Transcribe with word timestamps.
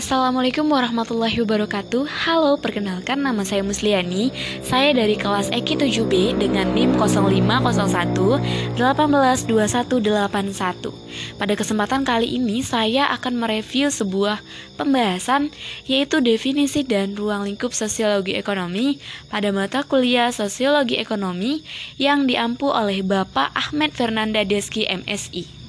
Assalamualaikum 0.00 0.64
warahmatullahi 0.64 1.44
wabarakatuh. 1.44 2.08
Halo, 2.08 2.56
perkenalkan 2.56 3.20
nama 3.20 3.44
saya 3.44 3.60
Musliani. 3.60 4.32
Saya 4.64 4.96
dari 4.96 5.12
kelas 5.12 5.52
EKI 5.52 5.92
7B 5.92 6.40
dengan 6.40 6.72
NIM 6.72 6.96
0501 6.96 8.80
182181 8.80 11.36
Pada 11.36 11.52
kesempatan 11.52 12.08
kali 12.08 12.32
ini 12.32 12.64
saya 12.64 13.12
akan 13.12 13.44
mereview 13.44 13.92
sebuah 13.92 14.40
pembahasan 14.80 15.52
Yaitu 15.84 16.24
definisi 16.24 16.80
dan 16.80 17.12
ruang 17.12 17.44
lingkup 17.44 17.76
sosiologi 17.76 18.40
ekonomi 18.40 18.96
Pada 19.28 19.52
mata 19.52 19.84
kuliah 19.84 20.32
sosiologi 20.32 20.96
ekonomi 20.96 21.60
Yang 22.00 22.24
diampu 22.24 22.72
oleh 22.72 23.04
Bapak 23.04 23.52
Ahmed 23.52 23.92
Fernanda 23.92 24.48
Deski 24.48 24.88
MSI 24.88 25.59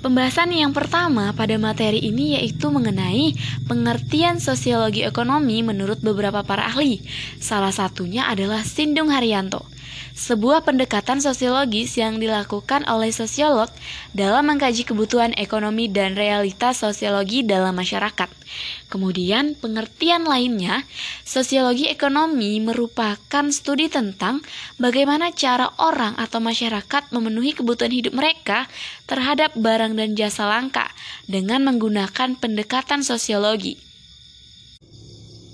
Pembahasan 0.00 0.54
yang 0.54 0.70
pertama 0.76 1.32
pada 1.32 1.56
materi 1.60 1.98
ini 1.98 2.38
yaitu 2.38 2.70
mengenai 2.70 3.32
pengertian 3.66 4.38
sosiologi 4.38 5.02
ekonomi 5.02 5.60
menurut 5.64 5.98
beberapa 6.04 6.44
para 6.46 6.68
ahli. 6.68 7.02
Salah 7.42 7.74
satunya 7.74 8.28
adalah 8.30 8.62
Sindung 8.62 9.10
Haryanto 9.10 9.75
sebuah 10.16 10.64
pendekatan 10.64 11.20
sosiologis 11.20 12.00
yang 12.00 12.16
dilakukan 12.16 12.88
oleh 12.88 13.12
sosiolog 13.12 13.68
dalam 14.16 14.48
mengkaji 14.48 14.88
kebutuhan 14.88 15.36
ekonomi 15.36 15.92
dan 15.92 16.16
realitas 16.16 16.80
sosiologi 16.80 17.44
dalam 17.44 17.76
masyarakat. 17.76 18.32
Kemudian, 18.88 19.58
pengertian 19.58 20.24
lainnya, 20.24 20.88
sosiologi 21.26 21.92
ekonomi 21.92 22.56
merupakan 22.64 23.44
studi 23.52 23.92
tentang 23.92 24.40
bagaimana 24.80 25.34
cara 25.36 25.68
orang 25.76 26.16
atau 26.16 26.40
masyarakat 26.40 27.12
memenuhi 27.12 27.52
kebutuhan 27.52 27.92
hidup 27.92 28.16
mereka 28.16 28.70
terhadap 29.04 29.52
barang 29.52 29.92
dan 29.98 30.16
jasa 30.16 30.48
langka 30.48 30.88
dengan 31.28 31.66
menggunakan 31.66 32.38
pendekatan 32.40 33.04
sosiologi. 33.04 33.86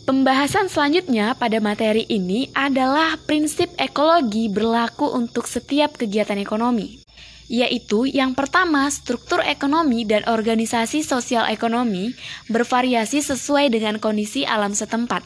Pembahasan 0.03 0.67
selanjutnya 0.67 1.39
pada 1.39 1.63
materi 1.63 2.03
ini 2.11 2.51
adalah 2.59 3.15
prinsip 3.23 3.71
ekologi 3.79 4.51
berlaku 4.51 5.07
untuk 5.07 5.47
setiap 5.47 5.95
kegiatan 5.95 6.35
ekonomi, 6.43 6.99
yaitu 7.47 8.11
yang 8.11 8.35
pertama, 8.35 8.91
struktur 8.91 9.39
ekonomi 9.47 10.03
dan 10.03 10.27
organisasi 10.27 11.07
sosial 11.07 11.47
ekonomi 11.47 12.19
bervariasi 12.51 13.23
sesuai 13.23 13.71
dengan 13.71 14.03
kondisi 14.03 14.43
alam 14.43 14.75
setempat. 14.75 15.23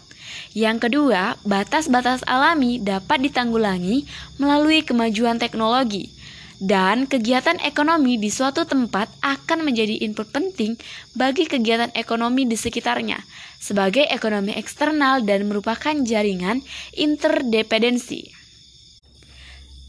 Yang 0.53 0.93
kedua, 0.93 1.41
batas-batas 1.49 2.21
alami 2.29 2.77
dapat 2.77 3.33
ditanggulangi 3.33 4.05
melalui 4.37 4.85
kemajuan 4.85 5.41
teknologi 5.41 6.16
dan 6.63 7.05
kegiatan 7.05 7.61
ekonomi 7.61 8.17
di 8.17 8.33
suatu 8.33 8.65
tempat 8.65 9.13
akan 9.21 9.65
menjadi 9.65 10.01
input 10.05 10.33
penting 10.33 10.77
bagi 11.13 11.45
kegiatan 11.45 11.93
ekonomi 11.93 12.49
di 12.49 12.57
sekitarnya 12.57 13.21
sebagai 13.61 14.07
ekonomi 14.09 14.55
eksternal 14.55 15.25
dan 15.25 15.49
merupakan 15.49 15.95
jaringan 16.07 16.63
interdependensi. 16.95 18.37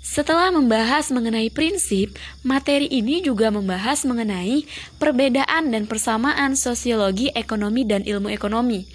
Setelah 0.07 0.49
membahas 0.49 1.11
mengenai 1.13 1.51
prinsip, 1.51 2.15
materi 2.41 2.89
ini 2.89 3.21
juga 3.21 3.51
membahas 3.53 4.01
mengenai 4.07 4.65
perbedaan 4.97 5.69
dan 5.69 5.83
persamaan 5.85 6.55
sosiologi 6.57 7.29
ekonomi 7.35 7.83
dan 7.85 8.01
ilmu 8.07 8.31
ekonomi 8.31 8.88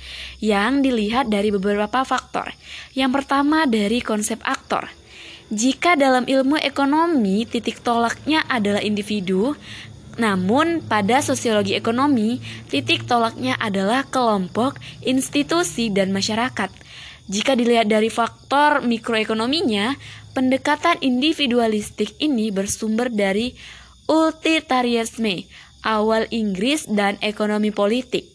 yang 0.42 0.82
dilihat 0.82 1.30
dari 1.30 1.52
beberapa 1.52 2.02
faktor. 2.02 2.50
Yang 2.96 3.22
pertama 3.22 3.68
dari 3.70 4.02
konsep 4.02 4.40
aktor. 4.42 5.01
Jika 5.52 6.00
dalam 6.00 6.24
ilmu 6.24 6.56
ekonomi 6.56 7.44
titik 7.44 7.84
tolaknya 7.84 8.40
adalah 8.48 8.80
individu, 8.80 9.52
namun 10.16 10.80
pada 10.80 11.20
sosiologi 11.20 11.76
ekonomi 11.76 12.40
titik 12.72 13.04
tolaknya 13.04 13.60
adalah 13.60 14.08
kelompok, 14.08 14.80
institusi, 15.04 15.92
dan 15.92 16.08
masyarakat. 16.08 16.72
Jika 17.28 17.52
dilihat 17.52 17.92
dari 17.92 18.08
faktor 18.08 18.80
mikroekonominya, 18.80 19.92
pendekatan 20.32 20.96
individualistik 21.04 22.16
ini 22.16 22.48
bersumber 22.48 23.12
dari 23.12 23.52
utilitarisme, 24.08 25.44
awal 25.84 26.32
Inggris 26.32 26.88
dan 26.88 27.20
ekonomi 27.20 27.68
politik. 27.68 28.31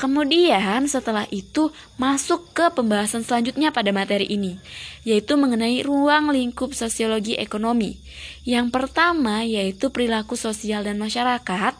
Kemudian 0.00 0.88
setelah 0.88 1.28
itu 1.28 1.68
masuk 2.00 2.56
ke 2.56 2.72
pembahasan 2.72 3.20
selanjutnya 3.20 3.68
pada 3.68 3.92
materi 3.92 4.24
ini, 4.32 4.56
yaitu 5.04 5.36
mengenai 5.36 5.84
ruang 5.84 6.32
lingkup 6.32 6.72
sosiologi 6.72 7.36
ekonomi. 7.36 8.00
Yang 8.48 8.72
pertama 8.72 9.44
yaitu 9.44 9.92
perilaku 9.92 10.40
sosial 10.40 10.88
dan 10.88 10.96
masyarakat, 10.96 11.76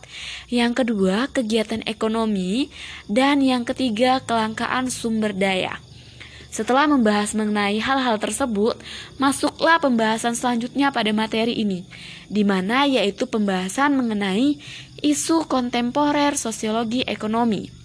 yang 0.52 0.76
kedua 0.76 1.32
kegiatan 1.32 1.80
ekonomi, 1.88 2.68
dan 3.08 3.40
yang 3.40 3.64
ketiga 3.64 4.20
kelangkaan 4.20 4.92
sumber 4.92 5.32
daya. 5.32 5.80
Setelah 6.52 6.92
membahas 6.92 7.32
mengenai 7.32 7.80
hal-hal 7.80 8.20
tersebut, 8.20 8.76
masuklah 9.16 9.80
pembahasan 9.80 10.36
selanjutnya 10.36 10.92
pada 10.92 11.08
materi 11.16 11.56
ini, 11.56 11.88
di 12.28 12.44
mana 12.44 12.84
yaitu 12.84 13.24
pembahasan 13.24 13.96
mengenai 13.96 14.60
isu 15.00 15.48
kontemporer 15.48 16.36
sosiologi 16.36 17.00
ekonomi. 17.08 17.79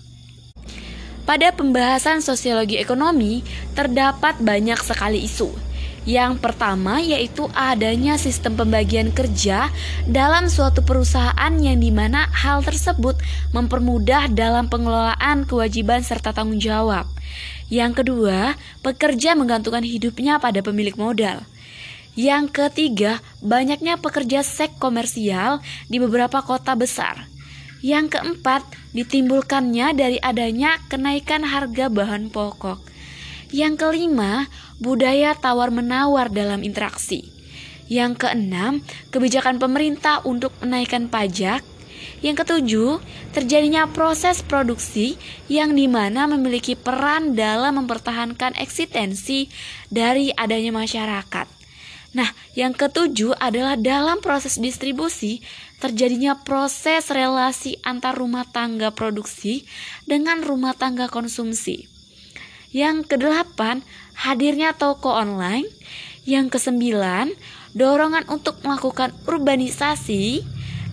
Pada 1.25 1.50
pembahasan 1.50 2.22
sosiologi 2.22 2.78
ekonomi, 2.78 3.41
terdapat 3.74 4.38
banyak 4.38 4.78
sekali 4.86 5.25
isu. 5.25 5.50
Yang 6.06 6.38
pertama 6.38 7.02
yaitu 7.02 7.50
adanya 7.58 8.22
sistem 8.22 8.53
pembagian 8.53 9.09
kerja 9.09 9.74
dalam 10.06 10.53
suatu 10.53 10.86
perusahaan 10.86 11.50
yang 11.58 11.81
di 11.81 11.90
mana 11.90 12.30
hal 12.30 12.62
tersebut 12.62 13.18
mempermudah 13.58 14.30
dalam 14.30 14.69
pengelolaan 14.69 15.50
kewajiban 15.50 16.06
serta 16.06 16.30
tanggung 16.30 16.62
jawab. 16.62 17.09
Yang 17.74 18.06
kedua, 18.06 18.53
pekerja 18.86 19.34
menggantungkan 19.34 19.81
hidupnya 19.81 20.38
pada 20.38 20.62
pemilik 20.62 20.94
modal. 20.94 21.42
Yang 22.13 22.53
ketiga, 22.53 23.18
banyaknya 23.42 23.97
pekerja 23.97 24.46
seks 24.46 24.78
komersial 24.78 25.57
di 25.90 25.97
beberapa 25.97 26.46
kota 26.46 26.78
besar. 26.78 27.25
Yang 27.85 28.18
keempat, 28.18 28.66
ditimbulkannya 28.97 29.94
dari 29.94 30.18
adanya 30.18 30.81
kenaikan 30.90 31.46
harga 31.46 31.85
bahan 31.85 32.34
pokok. 32.34 32.81
Yang 33.53 33.78
kelima, 33.78 34.50
budaya 34.81 35.38
tawar-menawar 35.38 36.34
dalam 36.34 36.66
interaksi. 36.66 37.29
Yang 37.85 38.25
keenam, 38.25 38.81
kebijakan 39.13 39.62
pemerintah 39.62 40.25
untuk 40.25 40.50
menaikkan 40.66 41.13
pajak. 41.13 41.62
Yang 42.25 42.41
ketujuh, 42.41 43.06
terjadinya 43.38 43.85
proses 43.85 44.41
produksi 44.41 45.22
yang 45.45 45.78
di 45.78 45.85
mana 45.85 46.25
memiliki 46.25 46.74
peran 46.74 47.38
dalam 47.38 47.85
mempertahankan 47.85 48.57
eksistensi 48.57 49.45
dari 49.94 50.34
adanya 50.34 50.74
masyarakat. 50.74 51.65
Yang 52.56 52.88
ketujuh 52.88 53.36
adalah 53.36 53.76
dalam 53.76 54.24
proses 54.24 54.56
distribusi 54.56 55.44
terjadinya 55.84 56.40
proses 56.40 57.12
relasi 57.12 57.76
antar 57.84 58.16
rumah 58.16 58.48
tangga 58.48 58.96
produksi 58.96 59.68
dengan 60.08 60.40
rumah 60.40 60.72
tangga 60.72 61.12
konsumsi. 61.12 61.92
Yang 62.72 63.12
kedelapan, 63.12 63.84
hadirnya 64.16 64.72
toko 64.76 65.12
online. 65.12 65.68
Yang 66.24 66.58
kesembilan, 66.58 67.36
dorongan 67.76 68.26
untuk 68.32 68.64
melakukan 68.64 69.12
urbanisasi. 69.28 70.44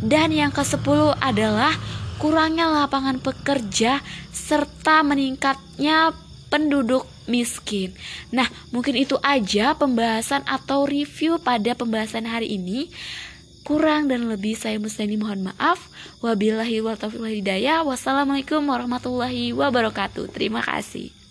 Dan 0.03 0.35
yang 0.35 0.51
kesepuluh 0.51 1.15
adalah 1.23 1.71
kurangnya 2.19 2.71
lapangan 2.71 3.23
pekerja 3.23 4.03
serta 4.35 5.07
meningkatnya 5.07 6.11
penduduk 6.53 7.09
miskin. 7.25 7.97
Nah, 8.29 8.53
mungkin 8.69 8.93
itu 9.01 9.17
aja 9.25 9.73
pembahasan 9.73 10.45
atau 10.45 10.85
review 10.85 11.41
pada 11.41 11.73
pembahasan 11.73 12.29
hari 12.29 12.61
ini. 12.61 12.93
Kurang 13.65 14.13
dan 14.13 14.29
lebih 14.29 14.53
saya 14.53 14.77
Musliani 14.77 15.17
mohon 15.17 15.49
maaf. 15.49 15.89
Wabillahi 16.21 16.85
wa 16.85 16.93
taufiq 16.93 17.41
hidayah. 17.41 17.81
Wassalamualaikum 17.89 18.61
warahmatullahi 18.69 19.57
wabarakatuh. 19.57 20.29
Terima 20.29 20.61
kasih. 20.61 21.22